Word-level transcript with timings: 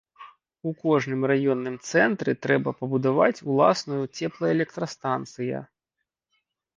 У 0.69 0.71
кожным 0.83 1.19
раённым 1.31 1.75
цэнтры 1.91 2.33
трэба 2.45 2.73
пабудаваць 2.79 3.43
уласную 3.51 3.99
цеплаэлектрастанцыя. 4.17 5.59